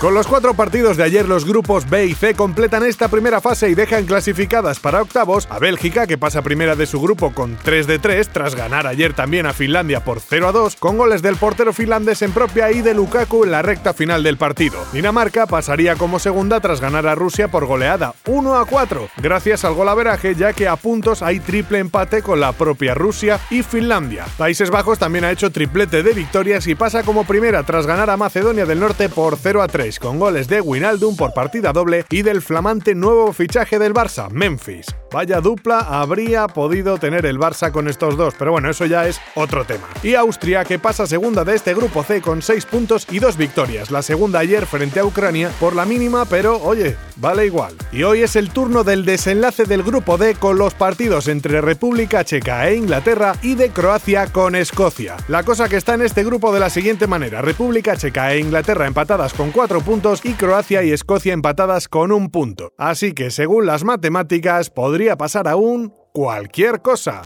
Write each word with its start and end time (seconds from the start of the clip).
Con 0.00 0.14
los 0.14 0.26
cuatro 0.26 0.54
partidos 0.54 0.96
de 0.96 1.04
ayer, 1.04 1.28
los 1.28 1.44
grupos 1.44 1.90
B 1.90 2.06
y 2.06 2.14
C 2.14 2.32
completan 2.32 2.84
esta 2.84 3.08
primera 3.08 3.42
fase 3.42 3.68
y 3.68 3.74
dejan 3.74 4.06
clasificadas 4.06 4.80
para 4.80 5.02
octavos 5.02 5.46
a 5.50 5.58
Bélgica, 5.58 6.06
que 6.06 6.16
pasa 6.16 6.40
primera 6.40 6.74
de 6.74 6.86
su 6.86 7.02
grupo 7.02 7.34
con 7.34 7.58
3 7.62 7.86
de 7.86 7.98
3, 7.98 8.30
tras 8.30 8.54
ganar 8.54 8.86
ayer 8.86 9.12
también 9.12 9.44
a 9.44 9.52
Finlandia 9.52 10.02
por 10.02 10.20
0 10.20 10.48
a 10.48 10.52
2, 10.52 10.76
con 10.76 10.96
goles 10.96 11.20
del 11.20 11.36
portero 11.36 11.74
finlandés 11.74 12.22
en 12.22 12.32
propia 12.32 12.72
y 12.72 12.80
de 12.80 12.94
Lukaku 12.94 13.44
en 13.44 13.50
la 13.50 13.60
recta 13.60 13.92
final 13.92 14.22
del 14.22 14.38
partido. 14.38 14.78
Dinamarca 14.94 15.46
pasaría 15.46 15.96
como 15.96 16.18
segunda 16.18 16.60
tras 16.60 16.80
ganar 16.80 17.06
a 17.06 17.14
Rusia 17.14 17.48
por 17.48 17.66
goleada 17.66 18.14
1 18.26 18.54
a 18.54 18.64
4, 18.64 19.06
gracias 19.18 19.66
al 19.66 19.74
golaveraje, 19.74 20.34
ya 20.34 20.54
que 20.54 20.66
a 20.66 20.76
puntos 20.76 21.20
hay 21.20 21.40
triple 21.40 21.78
empate 21.78 22.22
con 22.22 22.40
la 22.40 22.52
propia 22.52 22.94
Rusia 22.94 23.38
y 23.50 23.62
Finlandia. 23.62 24.24
Países 24.38 24.70
Bajos 24.70 24.98
también 24.98 25.26
ha 25.26 25.30
hecho 25.30 25.50
triplete 25.50 26.02
de 26.02 26.14
victorias 26.14 26.66
y 26.68 26.74
pasa 26.74 27.02
como 27.02 27.24
primera 27.24 27.64
tras 27.64 27.86
ganar 27.86 28.08
a 28.08 28.16
Macedonia 28.16 28.64
del 28.64 28.80
Norte 28.80 29.10
por 29.10 29.36
0 29.36 29.60
a 29.60 29.68
3 29.68 29.89
con 29.98 30.18
goles 30.18 30.46
de 30.48 30.60
Winaldum 30.60 31.16
por 31.16 31.34
partida 31.34 31.72
doble 31.72 32.04
y 32.10 32.22
del 32.22 32.42
flamante 32.42 32.94
nuevo 32.94 33.32
fichaje 33.32 33.78
del 33.78 33.94
Barça, 33.94 34.30
Memphis. 34.30 34.86
Vaya 35.12 35.40
dupla 35.40 35.80
habría 35.80 36.46
podido 36.46 36.98
tener 36.98 37.26
el 37.26 37.38
Barça 37.38 37.72
con 37.72 37.88
estos 37.88 38.16
dos, 38.16 38.34
pero 38.38 38.52
bueno, 38.52 38.70
eso 38.70 38.86
ya 38.86 39.08
es 39.08 39.20
otro 39.34 39.64
tema. 39.64 39.88
Y 40.02 40.14
Austria, 40.14 40.64
que 40.64 40.78
pasa 40.78 41.06
segunda 41.06 41.44
de 41.44 41.56
este 41.56 41.74
grupo 41.74 42.04
C 42.04 42.20
con 42.20 42.42
6 42.42 42.66
puntos 42.66 43.06
y 43.10 43.18
2 43.18 43.36
victorias. 43.36 43.90
La 43.90 44.02
segunda 44.02 44.38
ayer 44.38 44.66
frente 44.66 45.00
a 45.00 45.04
Ucrania 45.04 45.50
por 45.58 45.74
la 45.74 45.84
mínima, 45.84 46.26
pero 46.26 46.58
oye, 46.62 46.96
vale 47.16 47.46
igual. 47.46 47.74
Y 47.90 48.04
hoy 48.04 48.22
es 48.22 48.36
el 48.36 48.50
turno 48.50 48.84
del 48.84 49.04
desenlace 49.04 49.64
del 49.64 49.82
grupo 49.82 50.16
D 50.16 50.36
con 50.36 50.58
los 50.58 50.74
partidos 50.74 51.26
entre 51.26 51.60
República 51.60 52.24
Checa 52.24 52.68
e 52.68 52.76
Inglaterra 52.76 53.34
y 53.42 53.56
de 53.56 53.70
Croacia 53.70 54.28
con 54.28 54.54
Escocia. 54.54 55.16
La 55.26 55.42
cosa 55.42 55.68
que 55.68 55.76
está 55.76 55.94
en 55.94 56.02
este 56.02 56.22
grupo 56.22 56.52
de 56.52 56.60
la 56.60 56.70
siguiente 56.70 57.08
manera: 57.08 57.42
República 57.42 57.96
Checa 57.96 58.32
e 58.32 58.38
Inglaterra 58.38 58.86
empatadas 58.86 59.34
con 59.34 59.50
4 59.50 59.79
puntos 59.82 60.24
y 60.24 60.34
Croacia 60.34 60.82
y 60.82 60.92
Escocia 60.92 61.32
empatadas 61.32 61.88
con 61.88 62.12
un 62.12 62.30
punto. 62.30 62.72
Así 62.78 63.12
que 63.12 63.30
según 63.30 63.66
las 63.66 63.84
matemáticas 63.84 64.70
podría 64.70 65.16
pasar 65.16 65.48
aún 65.48 65.92
cualquier 66.12 66.82
cosa 66.82 67.22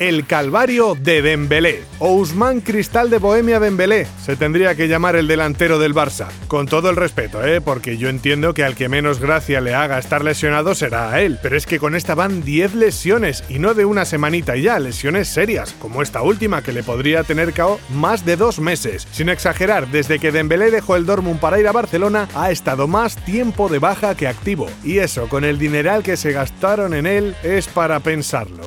el 0.00 0.26
Calvario 0.26 0.96
de 0.98 1.20
Dembélé. 1.20 1.82
O 1.98 2.14
Usman 2.14 2.62
Cristal 2.62 3.10
de 3.10 3.18
Bohemia 3.18 3.60
Dembélé, 3.60 4.06
se 4.24 4.34
tendría 4.34 4.74
que 4.74 4.88
llamar 4.88 5.14
el 5.14 5.28
delantero 5.28 5.78
del 5.78 5.94
Barça. 5.94 6.28
Con 6.48 6.64
todo 6.64 6.88
el 6.88 6.96
respeto, 6.96 7.44
¿eh? 7.44 7.60
porque 7.60 7.98
yo 7.98 8.08
entiendo 8.08 8.54
que 8.54 8.64
al 8.64 8.76
que 8.76 8.88
menos 8.88 9.20
gracia 9.20 9.60
le 9.60 9.74
haga 9.74 9.98
estar 9.98 10.24
lesionado 10.24 10.74
será 10.74 11.12
a 11.12 11.20
él. 11.20 11.38
Pero 11.42 11.54
es 11.54 11.66
que 11.66 11.78
con 11.78 11.94
esta 11.94 12.14
van 12.14 12.42
10 12.42 12.76
lesiones 12.76 13.44
y 13.50 13.58
no 13.58 13.74
de 13.74 13.84
una 13.84 14.06
semanita 14.06 14.56
ya, 14.56 14.78
lesiones 14.78 15.28
serias, 15.28 15.74
como 15.78 16.00
esta 16.00 16.22
última 16.22 16.62
que 16.62 16.72
le 16.72 16.82
podría 16.82 17.22
tener 17.22 17.52
cao 17.52 17.78
más 17.90 18.24
de 18.24 18.36
dos 18.36 18.58
meses. 18.58 19.06
Sin 19.12 19.28
exagerar, 19.28 19.88
desde 19.88 20.18
que 20.18 20.32
Dembélé 20.32 20.70
dejó 20.70 20.96
el 20.96 21.04
Dortmund 21.04 21.40
para 21.40 21.60
ir 21.60 21.68
a 21.68 21.72
Barcelona, 21.72 22.26
ha 22.34 22.50
estado 22.50 22.88
más 22.88 23.16
tiempo 23.26 23.68
de 23.68 23.78
baja 23.78 24.14
que 24.14 24.28
activo. 24.28 24.66
Y 24.82 24.98
eso, 24.98 25.28
con 25.28 25.44
el 25.44 25.58
dineral 25.58 26.02
que 26.02 26.16
se 26.16 26.32
gastaron 26.32 26.94
en 26.94 27.06
él, 27.06 27.36
es 27.42 27.68
para 27.68 28.00
pensarlo 28.00 28.64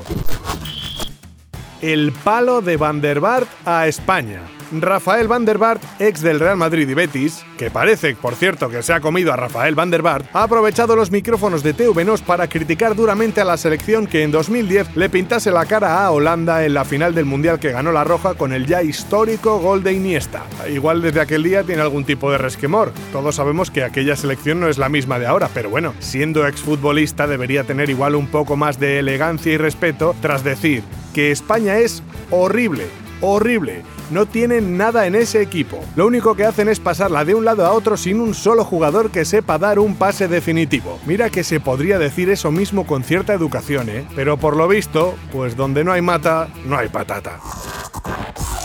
el 1.84 2.14
palo 2.14 2.62
de 2.62 2.78
Van 2.78 3.02
der 3.02 3.20
Bart 3.20 3.50
a 3.66 3.88
España. 3.88 4.42
Rafael 4.72 5.28
Van 5.28 5.44
der 5.44 5.58
Bart, 5.58 5.84
ex 6.00 6.22
del 6.22 6.40
Real 6.40 6.56
Madrid 6.56 6.88
y 6.88 6.94
Betis, 6.94 7.46
que 7.58 7.70
parece, 7.70 8.16
por 8.16 8.36
cierto, 8.36 8.70
que 8.70 8.82
se 8.82 8.94
ha 8.94 9.02
comido 9.02 9.34
a 9.34 9.36
Rafael 9.36 9.76
Van 9.76 9.92
der 9.92 10.02
Bart, 10.02 10.26
ha 10.34 10.44
aprovechado 10.44 10.96
los 10.96 11.12
micrófonos 11.12 11.62
de 11.62 11.74
TVNOS 11.74 12.22
para 12.22 12.48
criticar 12.48 12.96
duramente 12.96 13.42
a 13.42 13.46
la 13.46 13.58
selección 13.58 14.08
que 14.08 14.24
en 14.24 14.32
2010 14.32 14.96
le 14.96 15.10
pintase 15.10 15.52
la 15.52 15.66
cara 15.66 16.06
a 16.06 16.12
Holanda 16.12 16.66
en 16.66 16.74
la 16.74 16.86
final 16.86 17.14
del 17.14 17.26
Mundial 17.26 17.60
que 17.60 17.74
ganó 17.74 17.92
la 17.92 18.06
Roja 18.06 18.36
con 18.36 18.54
el 18.54 18.66
ya 18.66 18.82
histórico 18.82 19.60
gol 19.60 19.84
de 19.84 19.92
Iniesta. 19.92 20.44
Igual 20.74 21.02
desde 21.02 21.20
aquel 21.20 21.44
día 21.44 21.64
tiene 21.64 21.82
algún 21.82 22.06
tipo 22.06 22.32
de 22.32 22.38
resquemor. 22.38 22.94
Todos 23.12 23.36
sabemos 23.36 23.72
que 23.72 23.84
aquella 23.84 24.16
selección 24.16 24.62
no 24.62 24.70
es 24.70 24.78
la 24.78 24.88
misma 24.88 25.20
de 25.20 25.28
ahora, 25.28 25.50
pero 25.54 25.70
bueno, 25.70 25.94
siendo 26.00 26.48
exfutbolista 26.48 27.28
debería 27.28 27.66
tener 27.66 27.90
igual 27.90 28.16
un 28.16 28.28
poco 28.28 28.56
más 28.56 28.80
de 28.80 29.00
elegancia 29.00 29.52
y 29.52 29.58
respeto 29.58 30.16
tras 30.22 30.46
decir 30.46 30.82
que 31.14 31.32
España 31.32 31.78
es 31.78 32.04
horrible, 32.32 32.88
horrible 33.22 33.84
no 34.14 34.26
tienen 34.26 34.78
nada 34.78 35.08
en 35.08 35.16
ese 35.16 35.42
equipo. 35.42 35.84
Lo 35.96 36.06
único 36.06 36.36
que 36.36 36.46
hacen 36.46 36.70
es 36.70 36.80
pasarla 36.80 37.26
de 37.26 37.36
un 37.36 37.46
lado 37.46 37.66
a 37.66 37.72
otro 37.72 37.98
sin 37.98 38.20
un 38.20 38.34
solo 38.34 38.64
jugador 38.64 39.10
que 39.10 39.26
sepa 39.26 39.58
dar 39.58 39.80
un 39.80 39.96
pase 39.96 40.28
definitivo. 40.28 41.00
Mira 41.06 41.30
que 41.30 41.44
se 41.44 41.60
podría 41.60 42.00
decir 42.00 42.30
eso 42.30 42.52
mismo 42.52 42.86
con 42.86 43.04
cierta 43.04 43.34
educación, 43.34 43.90
¿eh? 43.90 44.06
Pero 44.16 44.38
por 44.38 44.56
lo 44.56 44.68
visto, 44.68 45.16
pues 45.32 45.56
donde 45.56 45.84
no 45.84 45.92
hay 45.92 46.02
mata, 46.02 46.48
no 46.66 46.78
hay 46.78 46.90
patata. 46.90 47.40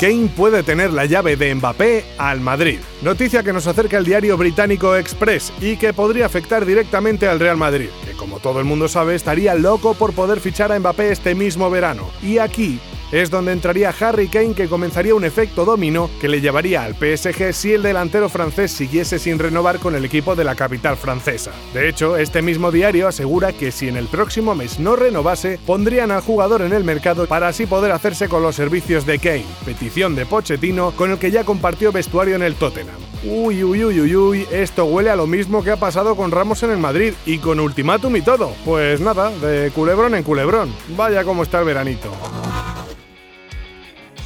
Kane 0.01 0.31
puede 0.37 0.63
tener 0.63 0.93
la 0.93 1.07
llave 1.07 1.37
de 1.37 1.53
Mbappé 1.55 2.05
al 2.19 2.41
Madrid. 2.41 2.79
Noticia 3.03 3.43
que 3.43 3.53
nos 3.53 3.67
acerca 3.67 3.99
el 3.99 4.05
diario 4.05 4.37
británico 4.37 4.95
Express 4.95 5.53
y 5.61 5.77
que 5.77 5.93
podría 5.93 6.27
afectar 6.27 6.65
directamente 6.65 7.27
al 7.27 7.41
Real 7.41 7.57
Madrid, 7.57 7.89
como 8.19 8.41
todo 8.41 8.59
el 8.59 8.67
mundo 8.67 8.89
sabe 8.89 9.15
estaría 9.15 9.55
loco 9.55 9.95
por 9.95 10.13
poder 10.13 10.41
fichar 10.41 10.73
a 10.73 10.79
Mbappé 10.79 11.13
este 11.13 11.35
mismo 11.35 11.71
verano. 11.71 12.11
Y 12.23 12.37
aquí 12.37 12.79
es 13.13 13.31
donde 13.31 13.53
entraría 13.53 13.95
Harry 13.99 14.29
Kane 14.29 14.55
que 14.55 14.69
comenzaría 14.69 15.15
un 15.15 15.25
efecto 15.25 15.65
domino 15.65 16.11
que 16.21 16.29
le 16.29 16.41
llevaría 16.41 16.83
al 16.83 16.95
PSG 16.95 17.53
si 17.53 17.73
el 17.73 17.83
delantero 17.83 18.29
francés 18.29 18.71
siguiese 18.71 19.19
sin 19.19 19.39
renovar 19.39 19.79
con 19.79 19.95
el 19.95 20.05
equipo 20.05 20.37
de 20.37 20.45
la 20.45 20.55
capital 20.55 20.97
francesa. 20.97 21.53
De 21.73 21.89
hecho, 21.89 22.17
este 22.17 22.43
mismo 22.43 22.71
diario 22.71 23.09
asegura 23.09 23.53
que 23.53 23.73
si 23.73 23.89
en 23.89 23.97
el 23.97 24.07
próximo 24.07 24.55
mes 24.55 24.79
no 24.79 24.97
renovase, 24.97 25.59
pondrían 25.65 26.11
al 26.11 26.23
jugador 26.23 26.63
en 26.63 26.73
el 26.73 26.85
mercado 26.85 27.27
para 27.27 27.49
así 27.49 27.67
poder 27.67 27.93
hacerse 27.93 28.29
con 28.29 28.43
los 28.43 28.57
servicios 28.57 29.07
de 29.07 29.19
Kane, 29.19 29.47
petición 29.65 30.15
de 30.15 30.27
Pochettino 30.27 30.93
con 30.93 31.11
el 31.11 31.19
que 31.19 31.31
ya 31.31 31.45
compartió 31.45 31.93
vestuario 31.93 32.37
en 32.37 32.43
el 32.43 32.55
Tottenham. 32.55 32.97
Uy, 33.25 33.65
uy, 33.65 33.85
uy, 33.85 34.01
uy, 34.01 34.17
uy, 34.17 34.47
esto 34.53 34.85
huele 34.85 35.11
a 35.11 35.17
lo 35.17 35.27
mismo 35.27 35.65
que 35.65 35.73
ha 35.73 35.77
pasado 35.77 36.15
con 36.15 36.31
Ramos 36.31 36.63
en 36.63 36.71
el 36.71 36.79
Madrid 36.79 37.15
y 37.27 37.39
con 37.39 37.59
ultimátum 37.59 38.15
y 38.17 38.23
todo. 38.23 38.53
Pues 38.65 39.01
nada, 39.01 39.31
de 39.31 39.71
culebrón 39.75 40.15
en 40.15 40.23
culebrón. 40.23 40.73
Vaya 40.97 41.25
como 41.25 41.43
está 41.43 41.59
el 41.59 41.65
veranito 41.65 42.13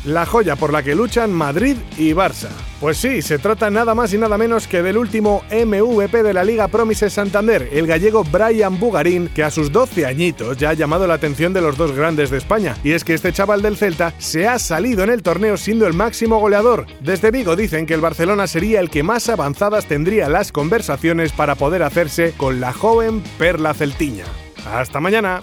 la 0.04 0.26
joya 0.26 0.56
por 0.56 0.72
la 0.72 0.82
que 0.82 0.94
luchan 0.94 1.32
Madrid 1.32 1.76
y 1.96 2.12
Barça. 2.12 2.48
Pues 2.80 2.96
sí, 2.96 3.22
se 3.22 3.38
trata 3.38 3.70
nada 3.70 3.94
más 3.94 4.12
y 4.12 4.18
nada 4.18 4.36
menos 4.36 4.66
que 4.66 4.82
del 4.82 4.96
último 4.96 5.44
MVP 5.50 6.22
de 6.24 6.34
la 6.34 6.42
Liga 6.42 6.66
Promises 6.66 7.12
Santander, 7.12 7.68
el 7.72 7.86
gallego 7.86 8.24
Brian 8.24 8.80
Bugarín, 8.80 9.28
que 9.28 9.44
a 9.44 9.52
sus 9.52 9.70
12 9.70 10.04
añitos 10.04 10.56
ya 10.56 10.70
ha 10.70 10.74
llamado 10.74 11.06
la 11.06 11.14
atención 11.14 11.52
de 11.52 11.60
los 11.60 11.76
dos 11.76 11.92
grandes 11.92 12.30
de 12.30 12.38
España. 12.38 12.76
Y 12.82 12.92
es 12.92 13.04
que 13.04 13.14
este 13.14 13.32
chaval 13.32 13.62
del 13.62 13.76
Celta 13.76 14.12
se 14.18 14.48
ha 14.48 14.58
salido 14.58 15.04
en 15.04 15.10
el 15.10 15.22
torneo 15.22 15.56
siendo 15.56 15.86
el 15.86 15.92
máximo 15.92 16.40
goleador. 16.40 16.86
Desde 17.00 17.30
Vigo 17.30 17.54
dicen 17.54 17.86
que 17.86 17.94
el 17.94 18.00
Barcelona 18.00 18.48
sería 18.48 18.80
el 18.80 18.90
que 18.90 19.04
más 19.04 19.28
avanzadas 19.28 19.86
tendría 19.86 20.28
las 20.28 20.50
conversaciones 20.50 21.32
para 21.32 21.54
poder 21.54 21.84
hacerse 21.84 22.32
con 22.36 22.60
la 22.60 22.72
joven 22.72 23.22
Perla 23.38 23.74
Celtiña. 23.74 24.24
Hasta 24.66 24.98
mañana. 25.00 25.42